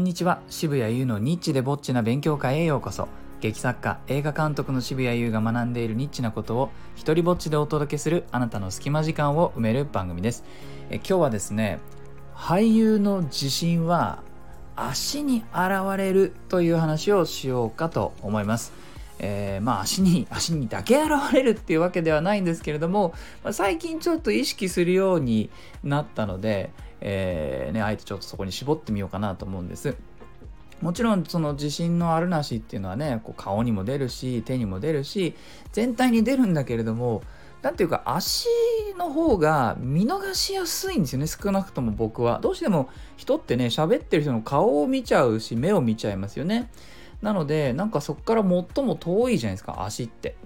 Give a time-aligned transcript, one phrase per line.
[0.00, 0.40] んにちは。
[0.48, 3.06] 渋谷優のニッチでぼっちな勉強会へようこそ。
[3.40, 10.44] 劇作家映画監督の渋谷優が学んでいるニッチなことを一人ぼっちでお届けするあなたの隙間時間を埋める番組です。
[10.88, 11.80] え今日はですね
[12.34, 14.22] 俳優の自信は
[14.74, 18.72] 足に現れるという話をしようかと思います。
[19.18, 23.12] えー、まあ足に足にだけ現れるっていうわけではないんですけれども、
[23.44, 25.50] まあ、最近ちょっと意識するように
[25.84, 29.96] なったので、えー、ね、あえてちょっとそこに絞ってみようかなと思うんです。
[30.80, 35.34] もちろんその自信のあるなしっていうのはねこう顔にも出るし手にも出るし
[35.72, 37.22] 全体に出るんだけれども
[37.60, 38.46] 何ていうか足
[38.96, 42.38] の方が見逃しやすいんですよね少なくとも僕は。
[42.40, 46.70] どうしても人ってね喋ってる人の顔を見ちゃうし目を見ちゃいますよね。
[47.20, 50.36] なのでなんかそこから最も遠いじゃないですか足って。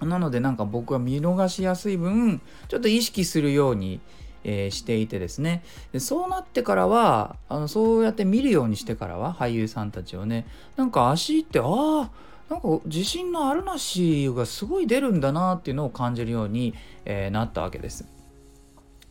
[0.00, 4.00] なのでなんか僕は見逃しやすい分ちょっと意識するように
[4.44, 12.10] えー、していてですねでそうなってからはあのそうやって見るようにしてからは俳優さんたちをねなんか足ってああ
[12.50, 18.06] なんか自信のあるなしがすごい出るんだなっていうのを感じるように、えー、なったわけです。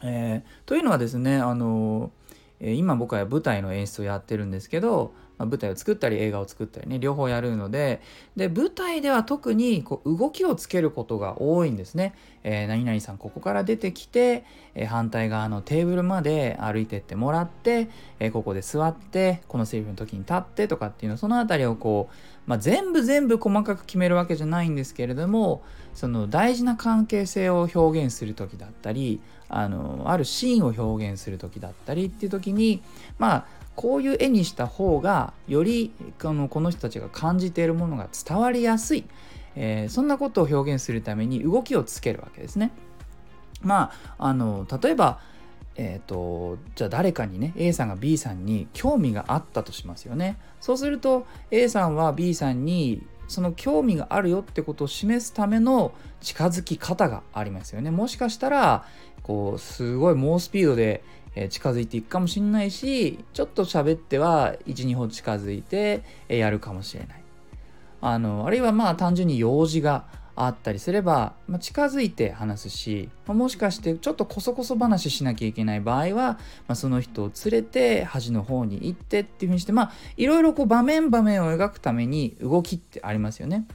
[0.04, 2.12] えー、というのはですねあの
[2.60, 8.02] 今僕は舞台の演出をやってるんですけどまあ、舞台を作ったり映画を作ったりね両方やるので
[8.36, 12.14] で舞台では特にこう動きをつけることが多いんですね。
[12.44, 22.16] えー、何々さんここから出てきて、えー、反対側のテーブルまで歩いてってもらって、えー、ここで座ってこのセリフの時に立ってとかっていうのその辺りをこう、
[22.48, 29.20] まあ、全部全部細かく決めるわけじゃないんですけれどもその大事な関係性を表現する時だったり
[29.50, 32.82] あのあるシーンを表現する時だったりっていう時に
[33.20, 35.92] まあこういう絵にした方がより
[36.22, 39.06] このこの人たちが感じているものが伝わりやすい、
[39.56, 42.72] えー、そんなことを表現するために動きをつけるわけですね。
[43.62, 45.20] まああの例えば
[45.76, 50.38] えーと、じゃあ誰かにね A さんが B さんに興味があったとしますよね。
[50.60, 57.90] そうすると A さんは B さんにその興味があるよってことを示すための近づき方がありますよね。
[57.90, 58.86] もしかしたら
[59.24, 61.04] こうすごい猛スピードで
[61.36, 67.24] え近づいていくかもしれないしちょっと喋っては12歩近づいて、えやるかもしれない
[68.02, 70.06] あのあるいはまあ単純に用事が
[70.36, 83.68] あったりすれば、まあ、近づいて話すし、まあ、もしかしてちょっとこそこそ話しなきゃいけない場合は、まあ、その人を連れて端の方に行ってっていうふうにしてまあいろいろこう場面場面を描くために動きってありますよね。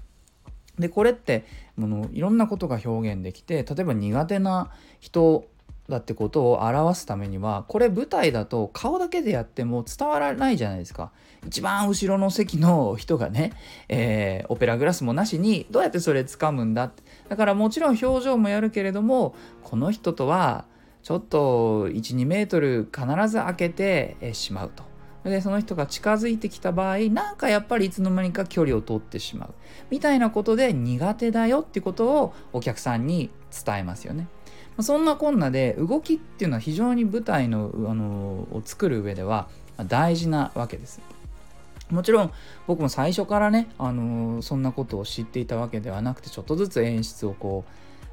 [0.79, 1.47] でこれって
[1.77, 5.47] ものいろんなことが表現できて例えば苦手な人
[5.89, 11.13] だってことを表すためにはこれ舞台だと顔だけでやっても伝わらないじゃないですか。
[11.47, 13.53] 一番後ろの席の人がね、
[13.89, 16.91] えー、オペラグラスもなしにどうやってそれ掴むんだ？
[17.29, 20.65] だからもちろん表情もやるけれどもこの人とは
[21.05, 24.85] ちょっと12メートル必ず開けてしまうと。
[25.23, 29.55] でその人が近づいてきた場合なんかやっぱりいつの間にか距離を取ってしまう。
[29.91, 33.31] みたいなことで苦手だよってことをお客さんに
[33.65, 34.29] 伝えますよね。
[34.81, 39.49] そんなこんなで動きっていうのは非常に舞台のあのを作る上では
[39.87, 41.01] 大事なわけです。
[41.91, 42.33] もちろん
[42.67, 47.65] 僕も最初からね、あのそんなことを知っていたわけではなくてちょっとずつ演出をこ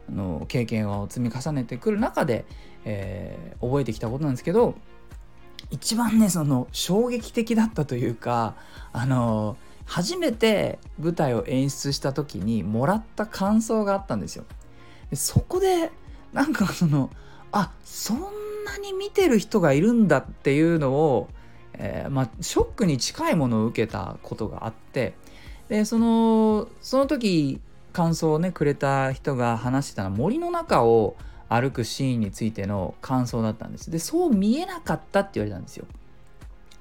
[0.10, 2.46] うあの経験を積み重ねてくる中で、
[2.86, 4.76] えー、覚えてきたことなんですけど
[5.72, 8.56] 一番ねその衝撃的だったというか
[8.92, 14.46] あの初めて舞台を演出した時にもらった感想があったんですよ。
[15.10, 15.92] でそこで
[16.34, 17.10] なんかその
[17.52, 18.20] あそん
[18.66, 21.30] なに見てる人がいるんだっていうのを、
[21.74, 25.14] えー、まあ、ショックに近いものを受けたことがあって
[25.70, 27.62] でそのその時
[27.94, 31.16] 感想をねくれた人が話してたのは森の中を
[31.48, 33.92] 歩くシーンについての感想だったんです。
[33.92, 35.86] でそう見えなかったって言われたんですよ。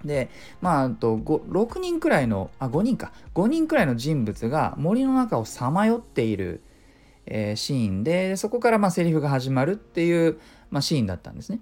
[0.03, 0.31] で
[0.61, 3.13] まあと6人くらいのあ5人か。
[3.35, 6.63] 5人くらいの人物が森の中をさまよっている
[7.27, 10.39] えー、シーンでそこからまあセリフが始まるっていう、
[10.71, 11.61] まあ、シーンだったんですね。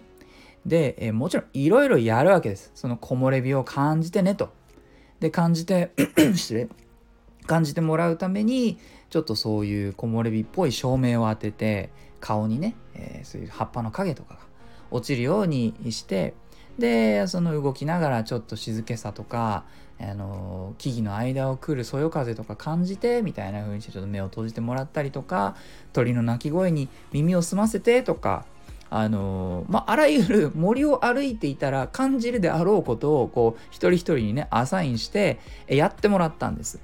[0.66, 2.70] で、えー、もちろんいろいろやるわけです。
[2.74, 4.50] その木漏れ日を感じてねと。
[5.20, 5.92] で感じて
[6.34, 6.68] 失礼
[7.46, 8.78] 感じてもらうために
[9.10, 11.90] ちょっとそういう木漏れ日っぽい照明を当てて
[12.20, 14.40] 顔にね、えー、そういう葉っぱの影とかが
[14.90, 16.34] 落ちるようにして
[16.78, 19.64] でその動きながらちょっと静けさとか
[20.00, 25.56] あの木々の間を来るそよ風とか感じてみたいな風にしてちょっと目を閉じてもらったりとか
[25.92, 28.46] 鳥の鳴き声に耳を澄ませてとか
[28.92, 35.38] あのまあ、あらゆる森を歩いていたら感じるであろうことをこう一人一人にねアサインして
[35.68, 36.80] やってもらったんです。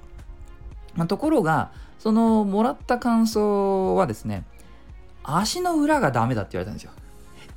[0.95, 4.45] まあ、ところがそのもらった感想はですね
[5.25, 6.93] 足の裏がダメだって言われたんですよ。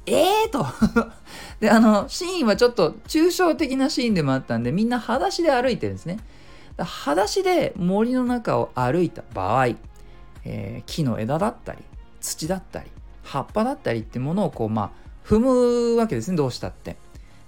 [0.06, 0.66] えーと
[1.60, 6.20] で、あの、シーンはちょっと抽象的なシーンでもあったんで、みんな裸足で歩いてるんですね。
[6.78, 9.68] 裸足で森の中を歩いた場合、
[10.46, 11.80] えー、木の枝だったり、
[12.22, 12.90] 土だったり、
[13.24, 16.98] 葉っぱだったりってものをこう、まあ、踏むわけですね、どうしたって。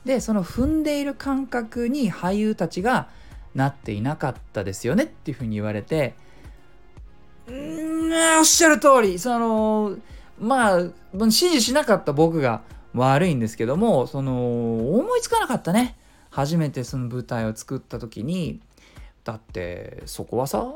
[0.06, 3.07] で、その踏んでいる感覚に俳優たちが
[3.56, 6.15] なっていなかったですよねっていうふうに言われて、
[7.47, 9.97] うん、おっしゃる通り、その、
[10.42, 10.80] まあ、
[11.14, 12.62] 指示しなかった僕が
[12.94, 15.96] 悪いんですけども、その、思いつかなかったね。
[16.32, 18.60] 初めてその舞台を作った時に、
[19.24, 20.68] だってそこはさ、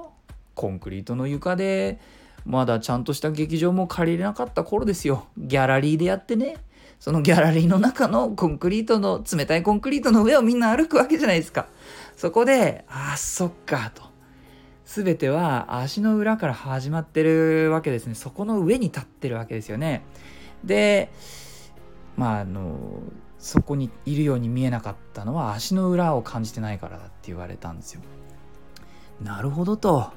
[0.54, 2.00] コンクリートの床で、
[2.46, 5.26] まだちゃんとした劇場も借りれなかった頃ですよ。
[5.38, 6.58] ギャラリーでやってね。
[7.00, 11.68] そのギャラリーの中のコンクリートの、冷たいコンクリートの上をみんな歩くわけじゃないですか。
[12.16, 14.15] そこで、ああ、そっか、と。
[14.86, 18.16] 全ては足の裏から始まってるわけですね。
[18.16, 20.04] そこの上に立ってるわけですよね。
[20.64, 21.12] で、
[22.16, 23.02] まあ、あの、
[23.40, 28.02] そこにいるように見えなかったのは足の裏を感じてないからだって言われたんですよ。
[29.22, 30.12] なるほどと。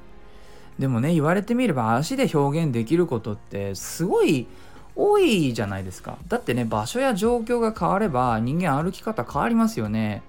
[0.78, 4.46] でもね、言われてみれば足で表現できることってすごい
[4.94, 6.18] 多いじゃないですか。
[6.28, 10.22] だってね、場所や状況が変われば人間歩き方変わりますよね。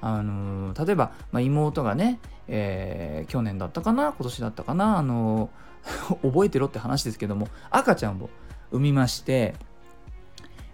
[0.00, 5.50] あの例えば、まあ、妹がね、えー、去年だったかな今年だったかなあの
[6.22, 8.30] 覚えてろって話ですけども赤ちゃんを
[8.70, 9.54] 産みまして、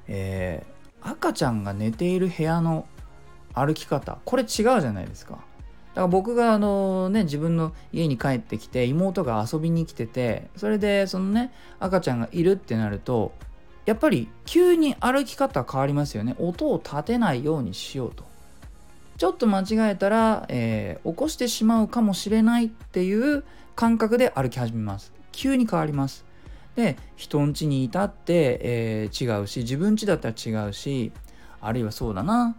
[0.09, 2.87] えー、赤ちゃんが寝ている部屋の
[3.55, 5.39] 歩き方これ違うじゃないですか。
[5.91, 13.33] だから僕があのね自分の家に帰ってきて妹が遊びに来ててそれでそのね赤ちゃんがいるってなると
[13.87, 18.30] やっぱり急に歩き方変わりますよね音を立てないようにしようと
[19.21, 23.45] ちょっと間違えたら、えー、起こしてしまうかもしれないっていう
[23.77, 25.13] 感覚で歩き始めます。
[25.31, 26.25] 急に変わります。
[26.75, 31.13] で、人ん家にいたって、えー、違うし、自分家だったら違うし、
[31.61, 32.57] あるいはそうだな。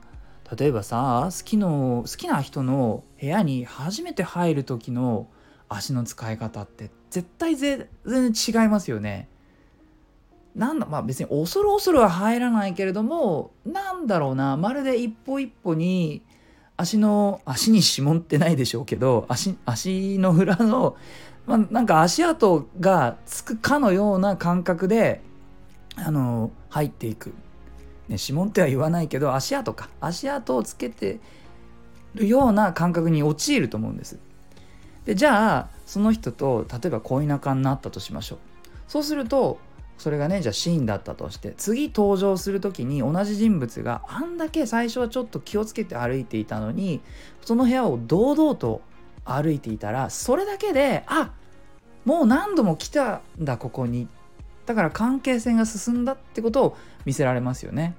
[0.56, 5.26] 例えばさ、好きの、好きな人の部屋に初めて入る時の
[5.68, 9.30] 足の使い方って絶対全然違いますよね。
[10.56, 16.22] なんだまあ別に恐る恐るは入らないけれどもなんだろうなまるで一歩一歩に
[16.78, 20.96] 足の足に指紋ってないでしょうけど足足の裏の、
[21.46, 25.22] まあ、なんか足跡がつくかのような感覚で
[25.96, 27.28] あの入っていく、
[28.08, 29.90] ね、指紋っては言わないけど足跡か。
[30.00, 31.20] 足跡をつけて
[32.16, 34.20] るような感覚に陥ると思うんです。
[35.06, 38.40] でじゃあその人と例えば恋仲になったとしましょう。
[38.88, 39.60] そうすると
[39.98, 47.02] それがねじゃあシーンだったとして次登場する時に同じ人物があんだけ最初はちょっと気をつけて歩いていたのに
[47.42, 48.82] その部屋を堂々と
[49.26, 51.34] 歩いていたらそれだけであ
[52.06, 54.08] もう何度も来たんだここに
[54.66, 57.96] だから関係性が進んだってことを見せられますよね。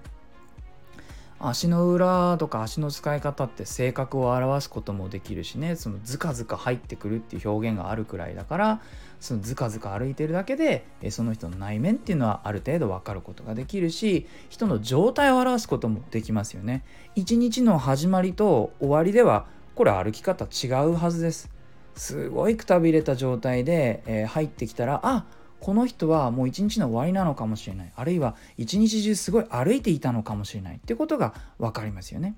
[1.42, 5.76] 足の裏とか足の使い方って性格を表すこともできるしね。
[5.76, 8.80] そのズカズカ入ってくるっていう表現があるくらいだから
[9.20, 16.84] そのズカズカ歩いてるだけでその人の内面っていうのはある程度分かることができるし人の状態を表すこともできますよね。
[17.14, 21.50] 一日の始まりと終わりではこれ歩き方違うはずです。
[21.94, 25.26] すごいくたびれた状態で、えー、入ってきたらあ
[25.62, 27.92] この人はもう一日の終わりなのかもしれない。
[27.94, 30.76] あるいは一日中すごい歩いていたのかもしれない。
[30.76, 32.34] ってことが分かりますよね。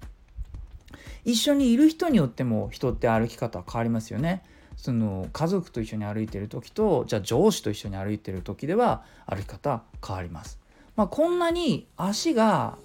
[1.25, 4.43] 一緒にいる人によっても人って歩き方は変わりますよね。
[4.77, 10.61] その家族と一緒に歩いてる時とじゃあ上司と一緒に歩いてる時では歩き方変わります。
[10.95, 12.77] まあ、こんなに足が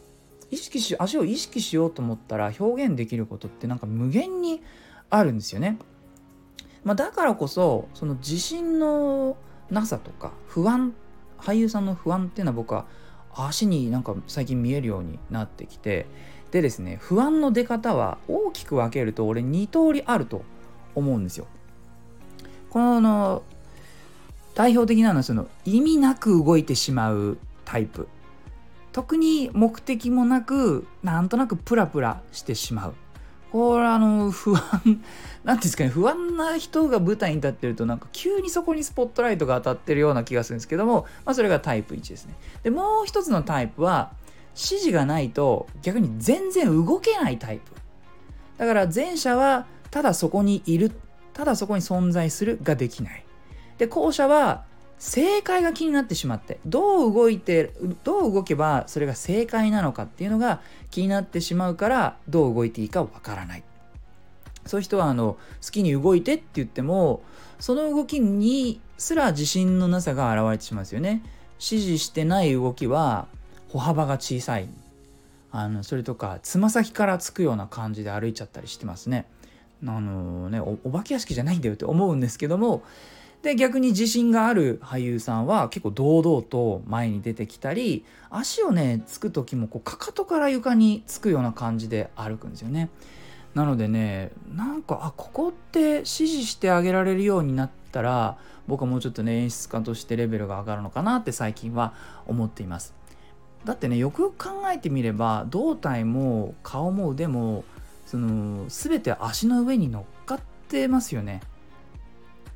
[0.52, 4.62] 意識し足を意識しようと思ったら表現できることってなんか無限に
[5.10, 5.78] あるんですよね。
[6.86, 9.36] まあ、だからこそその自信の
[9.72, 10.94] なさとか不安
[11.38, 12.86] 俳優さんの不安っていうのは僕は
[13.34, 16.08] 足になんか最近見えるようになってきて
[16.52, 20.44] でですね不安の出方は大きく分けると俺2通りあると
[20.96, 21.48] 思うんですよ。
[22.70, 23.44] この
[24.56, 28.08] 代表的なのはその意味なく動いてしまうタイプ
[28.92, 32.96] 特に目的もなくなんとなくプラプラしてしまう
[33.52, 35.00] これあの不安何てい
[35.54, 42.36] うんですかね不安な人が舞台に立ってるとなんか急にそこにスポットライトが当たってるような気がするんですけども、まあ、それがタイプ1ですね。
[42.64, 44.12] でもう一つのタイプは
[44.50, 47.72] 指示がないと逆に全然動けないタイプ。
[48.58, 50.92] だから前者はただそこにいる
[51.34, 53.26] ただそこに存在するができない。
[53.78, 54.66] で後者は
[55.00, 57.72] 正解が気になってしまってどう動いて
[58.04, 63.64] どう動けばそれが正解なのかっていうのが気になってしまうからどう動いていいかわからない。
[64.66, 67.24] そういう人はあの好きに動いてって言っても
[67.60, 71.24] その動きにすら自信のなさが現れてしまうんですよね。
[71.60, 73.28] 指示してない動きは
[73.70, 74.68] 歩幅が小さい。
[75.52, 79.26] あのそれとかつま先からつくような感じで歩いちゃったりしてますね。
[79.86, 82.84] あのねおお化け屋敷じゃないんだよって思うんですけども
[83.42, 92.90] で逆に自信がある俳優さんは結構堂々と前に出てきたり足をねつく時もこうかかとから床につくような感じで歩くんですよね。
[93.56, 101.94] なのでねなんかあここって指示してあげられるようになったら僕はもうちょっとね演出家としてレベルが上がるのかなって最近は
[102.28, 102.94] 思っています。
[103.64, 107.64] だってねよくよく考えてみれば胴体も顔も腕も
[108.06, 111.42] その全て足の上に乗っかってますよね。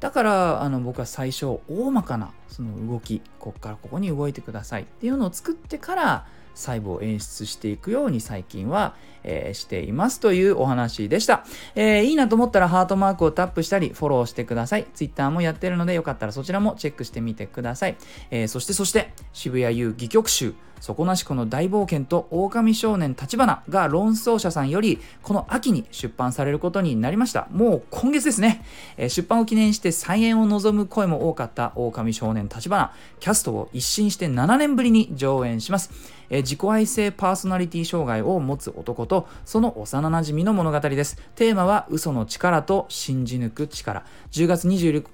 [0.04, 14.86] だからあの僕は最初大まかなその動きこっからここに動いてくださいっていうのを作ってから細部を演出していくように最近は、えー、していますというお話でした、えー、いいなと思ったらハートマークをタップしたりフォローしてください。
[14.94, 17.96] Twitter もやってるのでよかったらそちらもチェックしてみてください、
[18.32, 20.54] えー、そしてそして渋谷遊戯曲集。
[20.84, 27.48] 底なしこの大冒険と狼少年立花が論争者さんよりこの秋に出版されることになりました。
[27.52, 28.66] もう今月ですね、
[28.98, 32.94] えー、出版を記念して再演を望む声も多かった狼少年立花。
[33.22, 35.90] キャストを一新して7年ぶりに上演します、
[36.30, 45.06] えー、自己愛性パーソナリティ障害を持つ男ととその幼なじみの物語ですテーマは嘘の力と信じ抜く力10月26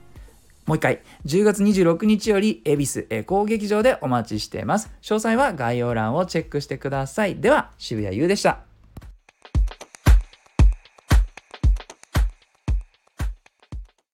[0.66, 4.92] もう一回、10月26日より恵比寿エコー劇場でお待ちしています。
[5.02, 7.38] 詳細は概要欄をチェックしてください。
[7.38, 8.69] では、渋谷優でした。